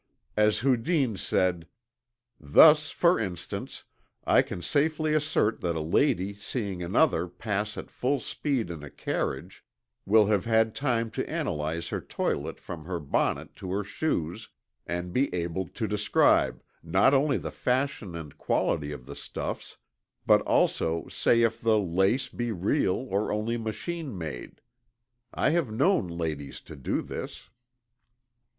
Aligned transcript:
As 0.35 0.61
Houdin 0.61 1.15
said: 1.15 1.67
"Thus, 2.39 2.89
for 2.89 3.19
instance, 3.19 3.83
I 4.25 4.41
can 4.41 4.63
safely 4.63 5.13
assert 5.13 5.61
that 5.61 5.75
a 5.75 5.79
lady 5.79 6.33
seeing 6.33 6.81
another 6.81 7.27
pass 7.27 7.77
at 7.77 7.91
full 7.91 8.19
speed 8.19 8.71
in 8.71 8.81
a 8.81 8.89
carriage 8.89 9.63
will 10.07 10.25
have 10.25 10.45
had 10.45 10.73
time 10.73 11.11
to 11.11 11.29
analyze 11.29 11.89
her 11.89 12.01
toilette 12.01 12.59
from 12.59 12.85
her 12.85 12.99
bonnet 12.99 13.55
to 13.57 13.71
her 13.73 13.83
shoes, 13.83 14.49
and 14.87 15.13
be 15.13 15.31
able 15.35 15.67
to 15.67 15.87
describe 15.87 16.63
not 16.81 17.13
only 17.13 17.37
the 17.37 17.51
fashion 17.51 18.15
and 18.15 18.39
quality 18.39 18.91
of 18.91 19.05
the 19.05 19.15
stuffs, 19.15 19.77
but 20.25 20.41
also 20.47 21.07
say 21.09 21.43
if 21.43 21.61
the 21.61 21.77
lace 21.77 22.27
be 22.27 22.51
real 22.51 22.95
or 23.11 23.31
only 23.31 23.55
machine 23.55 24.17
made. 24.17 24.61
I 25.31 25.51
have 25.51 25.71
known 25.71 26.07
ladies 26.07 26.59
to 26.61 26.75
do 26.75 27.03
this." 27.03 27.51